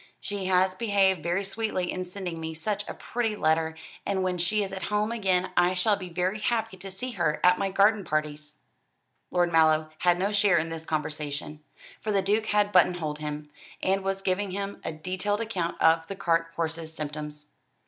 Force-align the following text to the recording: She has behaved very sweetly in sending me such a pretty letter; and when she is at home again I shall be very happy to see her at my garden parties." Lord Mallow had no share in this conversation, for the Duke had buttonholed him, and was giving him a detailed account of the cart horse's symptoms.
She 0.19 0.45
has 0.47 0.73
behaved 0.73 1.21
very 1.21 1.43
sweetly 1.43 1.91
in 1.91 2.07
sending 2.07 2.39
me 2.39 2.55
such 2.55 2.89
a 2.89 2.95
pretty 2.95 3.35
letter; 3.35 3.75
and 4.03 4.23
when 4.23 4.39
she 4.39 4.63
is 4.63 4.71
at 4.71 4.85
home 4.85 5.11
again 5.11 5.51
I 5.55 5.75
shall 5.75 5.95
be 5.95 6.09
very 6.09 6.39
happy 6.39 6.75
to 6.77 6.89
see 6.89 7.11
her 7.11 7.39
at 7.43 7.59
my 7.59 7.69
garden 7.69 8.03
parties." 8.03 8.55
Lord 9.29 9.51
Mallow 9.51 9.91
had 9.99 10.17
no 10.17 10.31
share 10.31 10.57
in 10.57 10.69
this 10.69 10.85
conversation, 10.85 11.63
for 12.01 12.11
the 12.11 12.23
Duke 12.23 12.47
had 12.47 12.71
buttonholed 12.71 13.19
him, 13.19 13.51
and 13.83 14.03
was 14.03 14.23
giving 14.23 14.49
him 14.49 14.81
a 14.83 14.91
detailed 14.91 15.39
account 15.41 15.79
of 15.79 16.07
the 16.07 16.15
cart 16.15 16.47
horse's 16.55 16.91
symptoms. 16.91 17.49